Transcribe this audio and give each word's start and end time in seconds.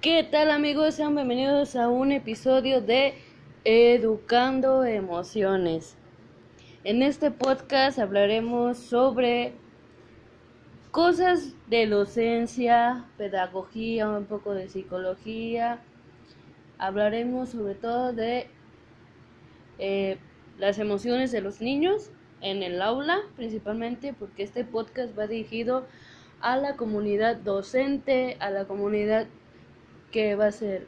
¿Qué 0.00 0.26
tal 0.30 0.50
amigos? 0.50 0.94
Sean 0.94 1.14
bienvenidos 1.14 1.76
a 1.76 1.88
un 1.88 2.10
episodio 2.10 2.80
de 2.80 3.14
Educando 3.64 4.84
Emociones. 4.84 5.96
En 6.84 7.02
este 7.02 7.30
podcast 7.30 7.98
hablaremos 7.98 8.78
sobre 8.78 9.52
cosas 10.90 11.54
de 11.68 11.86
docencia, 11.86 13.04
pedagogía, 13.18 14.08
un 14.08 14.24
poco 14.24 14.54
de 14.54 14.70
psicología. 14.70 15.80
Hablaremos 16.78 17.50
sobre 17.50 17.74
todo 17.74 18.14
de 18.14 18.48
eh, 19.78 20.16
las 20.56 20.78
emociones 20.78 21.30
de 21.30 21.42
los 21.42 21.60
niños 21.60 22.10
en 22.40 22.62
el 22.62 22.80
aula, 22.82 23.20
principalmente 23.36 24.12
porque 24.12 24.42
este 24.42 24.64
podcast 24.64 25.18
va 25.18 25.26
dirigido 25.26 25.86
a 26.40 26.56
la 26.56 26.76
comunidad 26.76 27.36
docente, 27.36 28.36
a 28.40 28.50
la 28.50 28.66
comunidad 28.66 29.26
que 30.12 30.34
va 30.34 30.46
a 30.46 30.52
ser 30.52 30.86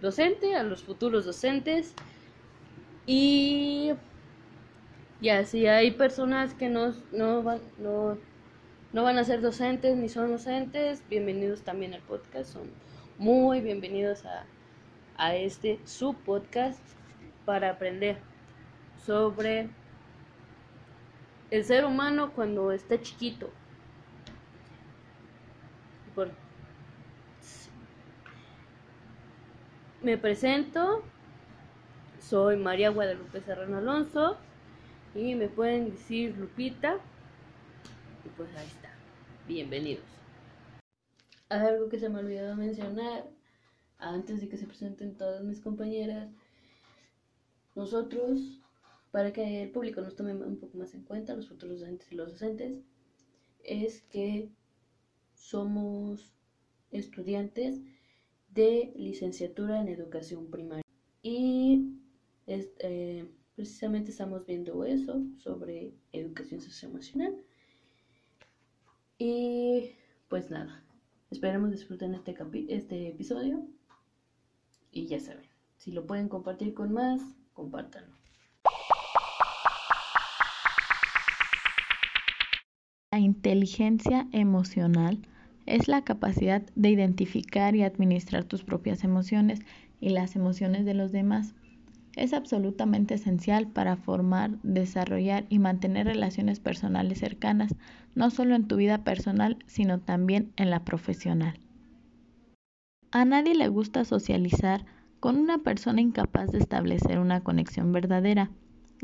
docente, 0.00 0.54
a 0.54 0.62
los 0.62 0.82
futuros 0.82 1.24
docentes. 1.24 1.94
Y 3.06 3.92
ya, 5.20 5.44
si 5.44 5.66
hay 5.66 5.90
personas 5.90 6.54
que 6.54 6.68
no, 6.68 6.94
no, 7.12 7.42
van, 7.42 7.60
no, 7.78 8.16
no 8.92 9.02
van 9.02 9.18
a 9.18 9.24
ser 9.24 9.40
docentes 9.40 9.96
ni 9.96 10.08
son 10.08 10.30
docentes, 10.30 11.02
bienvenidos 11.08 11.62
también 11.62 11.94
al 11.94 12.02
podcast. 12.02 12.52
Son 12.52 12.70
muy 13.18 13.60
bienvenidos 13.60 14.24
a, 14.24 14.44
a 15.16 15.34
este 15.34 15.80
su 15.84 16.14
podcast 16.14 16.80
para 17.44 17.70
aprender 17.70 18.18
sobre 19.04 19.68
el 21.52 21.64
ser 21.64 21.84
humano 21.84 22.32
cuando 22.32 22.72
está 22.72 22.98
chiquito. 22.98 23.50
Por, 26.14 26.30
Me 30.00 30.16
presento, 30.16 31.04
soy 32.18 32.56
María 32.56 32.88
Guadalupe 32.88 33.42
Serrano 33.42 33.76
Alonso 33.76 34.38
y 35.14 35.34
me 35.34 35.48
pueden 35.48 35.90
decir 35.90 36.34
Lupita. 36.38 36.98
Y 38.24 38.30
pues 38.30 38.48
ahí 38.56 38.66
está. 38.66 38.88
Bienvenidos. 39.46 40.06
Algo 41.50 41.90
que 41.90 41.98
se 41.98 42.08
me 42.08 42.20
olvidó 42.20 42.56
mencionar 42.56 43.26
antes 43.98 44.40
de 44.40 44.48
que 44.48 44.56
se 44.56 44.66
presenten 44.66 45.18
todas 45.18 45.44
mis 45.44 45.60
compañeras. 45.60 46.30
Nosotros, 47.74 48.61
para 49.12 49.32
que 49.32 49.62
el 49.62 49.70
público 49.70 50.00
nos 50.00 50.16
tome 50.16 50.34
un 50.34 50.58
poco 50.58 50.78
más 50.78 50.94
en 50.94 51.02
cuenta, 51.02 51.36
los 51.36 51.48
docentes 51.48 52.10
y 52.10 52.14
los 52.16 52.32
docentes, 52.32 52.78
es 53.62 54.02
que 54.10 54.50
somos 55.34 56.32
estudiantes 56.90 57.80
de 58.48 58.92
licenciatura 58.96 59.80
en 59.80 59.88
educación 59.88 60.50
primaria. 60.50 60.82
Y 61.22 61.92
eh, 62.46 63.28
precisamente 63.54 64.10
estamos 64.10 64.46
viendo 64.46 64.84
eso 64.84 65.22
sobre 65.38 65.92
educación 66.12 66.62
socioemocional. 66.62 67.36
Y 69.18 69.92
pues 70.28 70.50
nada, 70.50 70.82
esperemos 71.30 71.70
disfruten 71.70 72.14
este, 72.14 72.34
este 72.68 73.08
episodio. 73.08 73.66
Y 74.90 75.06
ya 75.06 75.20
saben, 75.20 75.44
si 75.76 75.92
lo 75.92 76.06
pueden 76.06 76.30
compartir 76.30 76.72
con 76.72 76.92
más, 76.94 77.20
compártanlo. 77.52 78.22
La 83.12 83.18
inteligencia 83.18 84.26
emocional 84.32 85.18
es 85.66 85.86
la 85.86 86.00
capacidad 86.00 86.62
de 86.76 86.88
identificar 86.88 87.76
y 87.76 87.82
administrar 87.82 88.44
tus 88.44 88.64
propias 88.64 89.04
emociones 89.04 89.60
y 90.00 90.08
las 90.08 90.34
emociones 90.34 90.86
de 90.86 90.94
los 90.94 91.12
demás. 91.12 91.54
Es 92.16 92.32
absolutamente 92.32 93.16
esencial 93.16 93.68
para 93.68 93.96
formar, 93.96 94.52
desarrollar 94.62 95.44
y 95.50 95.58
mantener 95.58 96.06
relaciones 96.06 96.58
personales 96.58 97.18
cercanas, 97.18 97.74
no 98.14 98.30
solo 98.30 98.54
en 98.54 98.66
tu 98.66 98.76
vida 98.76 99.04
personal, 99.04 99.58
sino 99.66 100.00
también 100.00 100.50
en 100.56 100.70
la 100.70 100.82
profesional. 100.82 101.60
A 103.10 103.26
nadie 103.26 103.54
le 103.54 103.68
gusta 103.68 104.06
socializar 104.06 104.86
con 105.20 105.36
una 105.36 105.58
persona 105.58 106.00
incapaz 106.00 106.50
de 106.50 106.60
establecer 106.60 107.18
una 107.18 107.42
conexión 107.42 107.92
verdadera. 107.92 108.50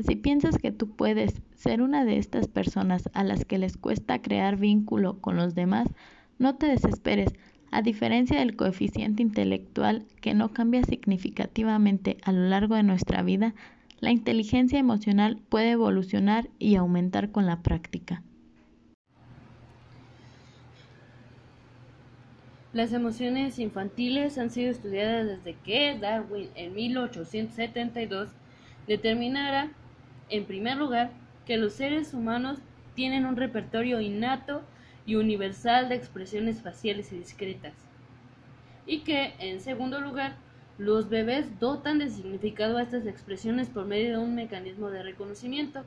Si 0.05 0.15
piensas 0.15 0.57
que 0.57 0.71
tú 0.71 0.89
puedes 0.95 1.41
ser 1.55 1.81
una 1.81 2.05
de 2.05 2.17
estas 2.17 2.47
personas 2.47 3.09
a 3.13 3.23
las 3.23 3.43
que 3.43 3.57
les 3.57 3.75
cuesta 3.75 4.21
crear 4.21 4.55
vínculo 4.55 5.19
con 5.19 5.35
los 5.35 5.55
demás, 5.55 5.89
no 6.37 6.55
te 6.55 6.67
desesperes. 6.67 7.33
A 7.71 7.81
diferencia 7.81 8.39
del 8.39 8.55
coeficiente 8.55 9.21
intelectual 9.21 10.05
que 10.21 10.33
no 10.33 10.53
cambia 10.53 10.83
significativamente 10.83 12.17
a 12.23 12.31
lo 12.31 12.47
largo 12.47 12.75
de 12.75 12.83
nuestra 12.83 13.21
vida, 13.21 13.53
la 13.99 14.11
inteligencia 14.11 14.79
emocional 14.79 15.39
puede 15.49 15.71
evolucionar 15.71 16.49
y 16.57 16.75
aumentar 16.75 17.31
con 17.31 17.45
la 17.45 17.61
práctica. 17.61 18.23
Las 22.71 22.93
emociones 22.93 23.59
infantiles 23.59 24.37
han 24.37 24.51
sido 24.51 24.71
estudiadas 24.71 25.27
desde 25.27 25.57
que 25.65 25.97
Darwin 25.99 26.49
en 26.55 26.73
1872 26.73 28.29
determinara, 28.87 29.71
en 30.29 30.45
primer 30.45 30.77
lugar, 30.77 31.11
que 31.45 31.57
los 31.57 31.73
seres 31.73 32.13
humanos 32.13 32.59
tienen 32.95 33.25
un 33.25 33.35
repertorio 33.35 34.01
innato 34.01 34.61
y 35.05 35.15
universal 35.15 35.89
de 35.89 35.95
expresiones 35.95 36.61
faciales 36.61 37.11
y 37.11 37.17
discretas. 37.17 37.73
Y 38.85 38.99
que, 38.99 39.33
en 39.39 39.61
segundo 39.61 39.99
lugar, 40.01 40.35
los 40.77 41.09
bebés 41.09 41.59
dotan 41.59 41.99
de 41.99 42.09
significado 42.09 42.77
a 42.77 42.83
estas 42.83 43.05
expresiones 43.05 43.67
por 43.67 43.85
medio 43.85 44.11
de 44.11 44.17
un 44.17 44.35
mecanismo 44.35 44.89
de 44.89 45.03
reconocimiento. 45.03 45.83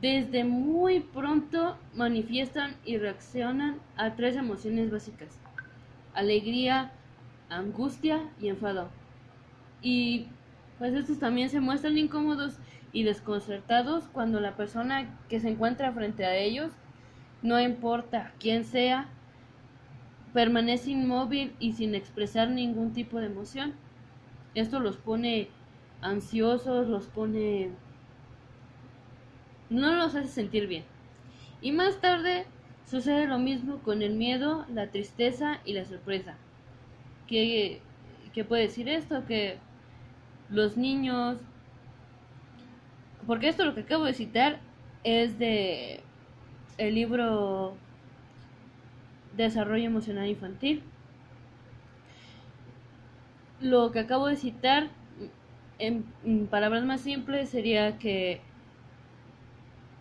Desde 0.00 0.44
muy 0.44 1.00
pronto 1.00 1.76
manifiestan 1.94 2.76
y 2.84 2.96
reaccionan 2.96 3.78
a 3.96 4.14
tres 4.14 4.36
emociones 4.36 4.90
básicas. 4.90 5.38
Alegría, 6.14 6.90
angustia 7.50 8.20
y 8.40 8.48
enfado. 8.48 8.88
Y 9.82 10.26
pues 10.80 10.94
estos 10.94 11.18
también 11.18 11.50
se 11.50 11.60
muestran 11.60 11.98
incómodos 11.98 12.58
y 12.90 13.02
desconcertados 13.02 14.04
cuando 14.14 14.40
la 14.40 14.56
persona 14.56 15.14
que 15.28 15.38
se 15.38 15.50
encuentra 15.50 15.92
frente 15.92 16.24
a 16.24 16.34
ellos 16.36 16.72
no 17.42 17.60
importa 17.60 18.32
quién 18.40 18.64
sea, 18.64 19.06
permanece 20.32 20.92
inmóvil 20.92 21.54
y 21.60 21.74
sin 21.74 21.94
expresar 21.94 22.48
ningún 22.48 22.94
tipo 22.94 23.20
de 23.20 23.26
emoción. 23.26 23.74
Esto 24.54 24.80
los 24.80 24.96
pone 24.96 25.48
ansiosos, 26.00 26.88
los 26.88 27.08
pone... 27.08 27.72
no 29.68 29.94
los 29.94 30.14
hace 30.14 30.28
sentir 30.28 30.66
bien. 30.66 30.84
Y 31.60 31.72
más 31.72 32.00
tarde 32.00 32.46
sucede 32.86 33.26
lo 33.26 33.38
mismo 33.38 33.80
con 33.80 34.00
el 34.00 34.14
miedo, 34.14 34.64
la 34.72 34.86
tristeza 34.86 35.60
y 35.66 35.74
la 35.74 35.84
sorpresa. 35.84 36.38
¿Qué, 37.26 37.82
qué 38.32 38.44
puede 38.44 38.62
decir 38.62 38.88
esto? 38.88 39.26
Que 39.26 39.58
los 40.50 40.76
niños... 40.76 41.38
Porque 43.26 43.48
esto 43.48 43.64
lo 43.64 43.74
que 43.74 43.82
acabo 43.82 44.04
de 44.04 44.14
citar 44.14 44.58
es 45.04 45.38
de 45.38 46.02
el 46.78 46.94
libro 46.94 47.76
Desarrollo 49.36 49.84
Emocional 49.84 50.26
Infantil. 50.26 50.82
Lo 53.60 53.92
que 53.92 54.00
acabo 54.00 54.26
de 54.26 54.36
citar, 54.36 54.88
en, 55.78 56.04
palabras 56.48 56.84
más 56.84 57.02
simples, 57.02 57.50
sería 57.50 57.98
que 57.98 58.40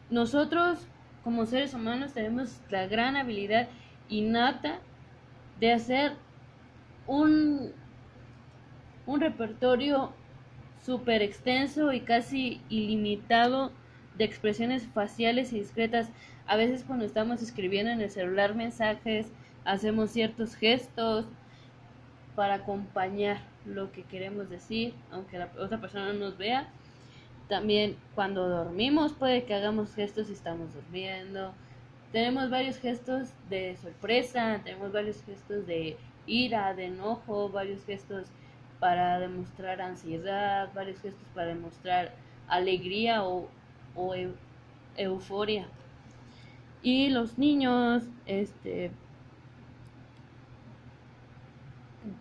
nosotros 0.10 0.88
como 1.24 1.46
seres 1.46 1.74
humanos 1.74 2.14
tenemos 2.14 2.62
la 2.70 2.88
gran 2.88 3.18
habilidad 3.18 3.68
innata 4.08 4.80
de 5.60 5.74
hacer 5.74 6.14
un, 7.06 7.74
un 9.06 9.20
repertorio 9.20 10.14
súper 10.86 11.22
extenso 11.22 11.94
y 11.94 12.02
casi 12.02 12.62
ilimitado 12.70 13.72
de 14.18 14.26
expresiones 14.26 14.88
faciales 14.88 15.54
y 15.54 15.60
discretas. 15.60 16.10
A 16.46 16.56
veces 16.56 16.84
cuando 16.86 17.06
estamos 17.06 17.42
escribiendo 17.42 17.92
en 17.92 18.02
el 18.02 18.10
celular 18.10 18.56
mensajes, 18.56 19.28
hacemos 19.66 20.12
ciertos 20.12 20.56
gestos 20.56 21.26
para 22.36 22.56
acompañar 22.56 23.42
lo 23.66 23.92
que 23.92 24.04
queremos 24.04 24.50
decir, 24.50 24.94
aunque 25.12 25.38
la 25.38 25.52
otra 25.60 25.80
persona 25.80 26.14
no 26.14 26.20
nos 26.20 26.38
vea. 26.38 26.70
También 27.48 27.96
cuando 28.16 28.48
dormimos 28.48 29.14
puede 29.14 29.44
que 29.44 29.54
hagamos 29.54 29.94
gestos 29.96 30.28
si 30.28 30.34
estamos 30.34 30.74
durmiendo. 30.74 31.54
Tenemos 32.12 32.50
varios 32.50 32.80
gestos 32.80 33.30
de 33.50 33.78
sorpresa, 33.78 34.62
tenemos 34.64 34.92
varios 34.92 35.24
gestos 35.24 35.68
de 35.68 35.98
ira, 36.26 36.74
de 36.74 36.86
enojo, 36.86 37.50
varios 37.50 37.84
gestos 37.86 38.28
para 38.80 39.20
demostrar 39.20 39.82
ansiedad, 39.82 40.70
varios 40.74 41.02
gestos 41.02 41.28
para 41.34 41.48
demostrar 41.48 42.14
alegría 42.48 43.24
o 43.24 43.50
euforia. 44.96 45.68
y 46.82 47.10
los 47.10 47.38
niños 47.38 48.04
este 48.26 48.92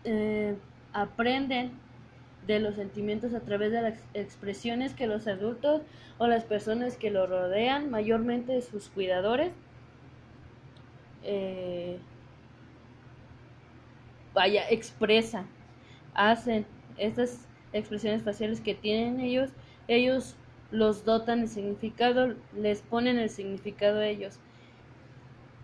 eh, 0.05 0.57
aprenden 0.93 1.73
de 2.47 2.59
los 2.61 2.77
sentimientos 2.77 3.35
a 3.35 3.41
través 3.41 3.73
de 3.73 3.83
las 3.83 4.03
expresiones 4.15 4.95
que 4.95 5.07
los 5.07 5.27
adultos 5.27 5.83
o 6.17 6.27
las 6.27 6.45
personas 6.45 6.97
que 6.97 7.11
lo 7.11 7.27
rodean, 7.27 7.91
mayormente 7.91 8.61
sus 8.63 8.89
cuidadores, 8.89 9.53
eh, 11.23 11.99
vaya, 14.35 14.69
expresan, 14.71 15.47
hacen 16.19 16.67
estas 16.99 17.47
expresiones 17.73 18.25
faciales 18.25 18.61
que 18.61 18.75
tienen 18.75 19.21
ellos, 19.21 19.51
ellos 19.87 20.37
los 20.73 21.05
dotan 21.05 21.43
de 21.43 21.47
significado, 21.47 22.35
les 22.55 22.83
ponen 22.83 23.19
el 23.19 23.31
significado 23.31 24.01
a 24.01 24.07
ellos. 24.07 24.41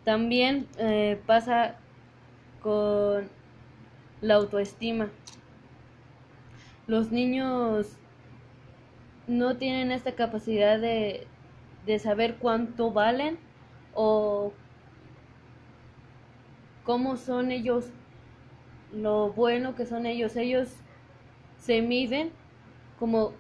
También 0.04 0.68
eh, 0.78 1.20
pasa 1.26 1.76
con 2.62 3.28
la 4.20 4.34
autoestima. 4.34 5.10
Los 6.86 7.10
niños 7.10 7.96
no 9.26 9.56
tienen 9.56 9.90
esta 9.90 10.12
capacidad 10.12 10.78
de, 10.78 11.26
de 11.84 11.98
saber 11.98 12.36
cuánto 12.36 12.92
valen 12.92 13.38
o 13.92 14.52
cómo 16.84 17.16
son 17.16 17.50
ellos, 17.50 17.86
lo 18.94 19.32
bueno 19.32 19.74
que 19.74 19.86
son 19.86 20.06
ellos. 20.06 20.36
Ellos 20.36 20.68
se 21.58 21.82
miden 21.82 22.30
como, 22.98 23.32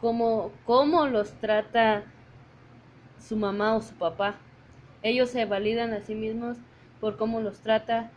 como, 0.00 0.52
cómo 0.64 1.06
los 1.06 1.32
trata 1.34 2.04
su 3.18 3.36
mamá 3.36 3.74
o 3.76 3.82
su 3.82 3.94
papá. 3.94 4.36
Ellos 5.02 5.30
se 5.30 5.44
validan 5.46 5.92
a 5.92 6.02
sí 6.02 6.14
mismos 6.14 6.58
por 7.00 7.16
cómo 7.16 7.40
los 7.40 7.60
trata, 7.60 8.10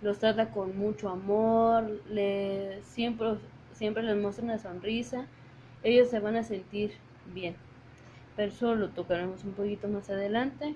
los 0.00 0.18
trata 0.18 0.50
con 0.50 0.76
mucho 0.78 1.10
amor, 1.10 2.00
le, 2.08 2.80
siempre, 2.82 3.36
siempre 3.72 4.02
les 4.02 4.16
muestra 4.16 4.44
una 4.44 4.58
sonrisa, 4.58 5.26
ellos 5.82 6.08
se 6.08 6.20
van 6.20 6.36
a 6.36 6.42
sentir 6.42 6.92
bien. 7.34 7.56
Pero 8.36 8.50
eso 8.50 8.74
lo 8.74 8.88
tocaremos 8.88 9.44
un 9.44 9.52
poquito 9.52 9.88
más 9.88 10.08
adelante 10.08 10.74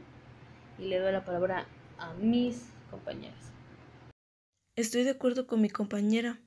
y 0.79 0.82
le 0.82 0.99
doy 0.99 1.12
la 1.12 1.25
palabra 1.25 1.67
a 1.99 2.12
mis 2.14 2.70
compañeras. 2.91 3.55
Estoy 4.76 5.05
de 5.05 5.11
acuerdo 5.11 5.47
con 5.47 5.61
mi 5.61 5.71
compañera, 5.71 6.41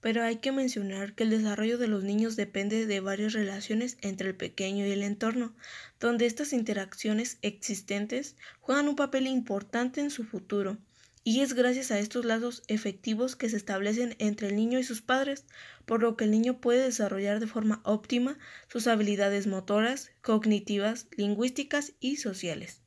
pero 0.00 0.22
hay 0.22 0.36
que 0.36 0.52
mencionar 0.52 1.14
que 1.14 1.24
el 1.24 1.28
desarrollo 1.28 1.76
de 1.76 1.86
los 1.86 2.02
niños 2.02 2.34
depende 2.34 2.86
de 2.86 3.00
varias 3.00 3.34
relaciones 3.34 3.98
entre 4.00 4.30
el 4.30 4.36
pequeño 4.36 4.86
y 4.86 4.90
el 4.90 5.02
entorno, 5.02 5.54
donde 6.00 6.24
estas 6.24 6.54
interacciones 6.54 7.36
existentes 7.42 8.36
juegan 8.60 8.88
un 8.88 8.96
papel 8.96 9.26
importante 9.26 10.00
en 10.00 10.08
su 10.08 10.24
futuro. 10.24 10.78
Y 11.24 11.40
es 11.40 11.52
gracias 11.52 11.90
a 11.90 11.98
estos 11.98 12.24
lazos 12.24 12.62
efectivos 12.68 13.36
que 13.36 13.50
se 13.50 13.58
establecen 13.58 14.16
entre 14.18 14.48
el 14.48 14.56
niño 14.56 14.78
y 14.78 14.84
sus 14.84 15.02
padres, 15.02 15.44
por 15.84 16.00
lo 16.00 16.16
que 16.16 16.24
el 16.24 16.30
niño 16.30 16.62
puede 16.62 16.84
desarrollar 16.84 17.38
de 17.38 17.46
forma 17.46 17.82
óptima 17.84 18.38
sus 18.68 18.86
habilidades 18.86 19.46
motoras, 19.46 20.10
cognitivas, 20.22 21.06
lingüísticas 21.18 21.92
y 22.00 22.16
sociales. 22.16 22.83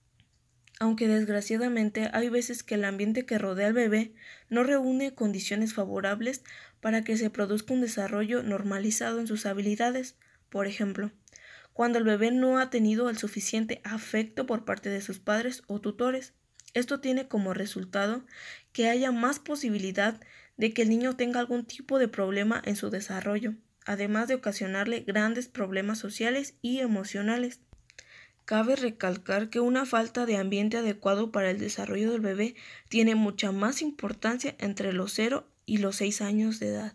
Aunque 0.79 1.07
desgraciadamente 1.07 2.09
hay 2.13 2.29
veces 2.29 2.61
que 2.63 2.75
el 2.75 2.85
ambiente 2.85 3.25
que 3.25 3.39
rodea 3.39 3.67
al 3.67 3.73
bebé 3.73 4.13
no 4.49 4.63
reúne 4.63 5.15
condiciones 5.15 5.73
favorables 5.73 6.43
para 6.81 7.03
que 7.03 7.17
se 7.17 7.29
produzca 7.29 7.73
un 7.73 7.81
desarrollo 7.81 8.43
normalizado 8.43 9.19
en 9.19 9.27
sus 9.27 9.45
habilidades. 9.47 10.15
Por 10.49 10.67
ejemplo, 10.67 11.11
cuando 11.73 11.97
el 11.97 12.03
bebé 12.03 12.31
no 12.31 12.59
ha 12.59 12.69
tenido 12.69 13.09
el 13.09 13.17
suficiente 13.17 13.81
afecto 13.83 14.45
por 14.45 14.65
parte 14.65 14.89
de 14.89 15.01
sus 15.01 15.19
padres 15.19 15.63
o 15.67 15.81
tutores, 15.81 16.33
esto 16.73 16.99
tiene 16.99 17.27
como 17.27 17.55
resultado 17.55 18.23
que 18.71 18.87
haya 18.87 19.11
más 19.11 19.39
posibilidad 19.39 20.19
de 20.57 20.73
que 20.73 20.83
el 20.83 20.89
niño 20.89 21.15
tenga 21.15 21.39
algún 21.39 21.65
tipo 21.65 21.97
de 21.97 22.07
problema 22.07 22.61
en 22.65 22.75
su 22.75 22.89
desarrollo, 22.91 23.55
además 23.85 24.27
de 24.27 24.35
ocasionarle 24.35 24.99
grandes 25.01 25.47
problemas 25.47 25.97
sociales 25.97 26.55
y 26.61 26.79
emocionales. 26.79 27.61
Cabe 28.47 28.77
recalcar 28.77 29.49
que 29.49 29.59
una 29.59 29.85
falta 29.85 30.25
de 30.25 30.37
ambiente 30.37 30.77
adecuado 30.77 31.33
para 31.33 31.51
el 31.51 31.59
desarrollo 31.59 32.13
del 32.13 32.21
bebé 32.21 32.55
tiene 32.87 33.13
mucha 33.13 33.51
más 33.51 33.81
importancia 33.81 34.55
entre 34.59 34.93
los 34.93 35.11
0 35.11 35.43
y 35.65 35.79
los 35.79 35.97
6 35.97 36.21
años 36.21 36.57
de 36.61 36.69
edad. 36.69 36.93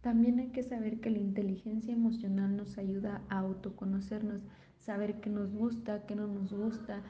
También 0.00 0.40
hay 0.40 0.48
que 0.48 0.64
saber 0.64 0.98
que 0.98 1.10
la 1.10 1.20
inteligencia 1.20 1.94
emocional 1.94 2.56
nos 2.56 2.76
ayuda 2.76 3.22
a 3.28 3.38
autoconocernos, 3.38 4.42
saber 4.80 5.20
qué 5.20 5.30
nos 5.30 5.52
gusta, 5.52 6.06
qué 6.06 6.16
no 6.16 6.26
nos 6.26 6.52
gusta, 6.52 7.04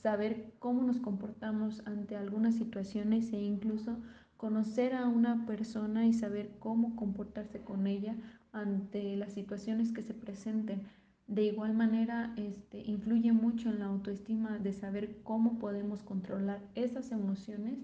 saber 0.00 0.54
cómo 0.58 0.82
nos 0.82 0.98
comportamos 1.00 1.82
ante 1.84 2.16
algunas 2.16 2.54
situaciones 2.54 3.30
e 3.34 3.36
incluso 3.36 3.98
conocer 4.38 4.94
a 4.94 5.06
una 5.06 5.44
persona 5.44 6.06
y 6.06 6.14
saber 6.14 6.52
cómo 6.58 6.96
comportarse 6.96 7.60
con 7.60 7.86
ella 7.86 8.16
ante 8.52 9.14
las 9.18 9.34
situaciones 9.34 9.92
que 9.92 10.02
se 10.02 10.14
presenten. 10.14 10.80
De 11.26 11.42
igual 11.42 11.74
manera, 11.74 12.32
este, 12.36 12.78
influye 12.78 13.32
mucho 13.32 13.68
en 13.68 13.80
la 13.80 13.86
autoestima 13.86 14.58
de 14.58 14.72
saber 14.72 15.22
cómo 15.24 15.58
podemos 15.58 16.02
controlar 16.02 16.60
esas 16.76 17.10
emociones 17.10 17.78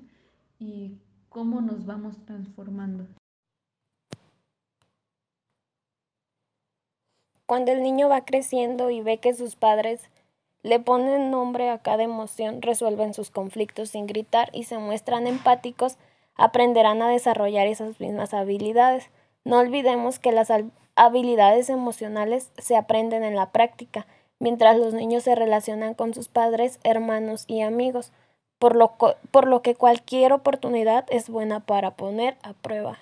y 0.60 0.98
cómo 1.28 1.60
nos 1.60 1.84
vamos 1.84 2.24
transformando. 2.24 3.06
Cuando 7.46 7.72
el 7.72 7.82
niño 7.82 8.08
va 8.08 8.24
creciendo 8.24 8.90
y 8.90 9.02
ve 9.02 9.18
que 9.18 9.34
sus 9.34 9.56
padres 9.56 10.08
le 10.62 10.78
ponen 10.78 11.32
nombre 11.32 11.68
a 11.68 11.78
cada 11.78 12.04
emoción, 12.04 12.62
resuelven 12.62 13.12
sus 13.12 13.30
conflictos 13.30 13.90
sin 13.90 14.06
gritar 14.06 14.50
y 14.52 14.64
se 14.64 14.78
muestran 14.78 15.26
empáticos, 15.26 15.98
aprenderán 16.36 17.02
a 17.02 17.08
desarrollar 17.08 17.66
esas 17.66 17.98
mismas 17.98 18.32
habilidades. 18.32 19.10
No 19.44 19.58
olvidemos 19.58 20.20
que 20.20 20.30
las 20.30 20.50
habilidades 20.96 21.70
emocionales 21.70 22.50
se 22.58 22.76
aprenden 22.76 23.24
en 23.24 23.36
la 23.36 23.50
práctica, 23.50 24.06
mientras 24.38 24.76
los 24.76 24.94
niños 24.94 25.22
se 25.22 25.34
relacionan 25.34 25.94
con 25.94 26.14
sus 26.14 26.28
padres, 26.28 26.78
hermanos 26.84 27.44
y 27.46 27.62
amigos, 27.62 28.12
por 28.58 28.76
lo, 28.76 29.62
que 29.62 29.74
cualquier 29.74 30.32
oportunidad 30.32 31.04
es 31.10 31.28
buena 31.28 31.60
para 31.60 31.96
poner 31.96 32.36
a 32.42 32.52
prueba. 32.52 32.98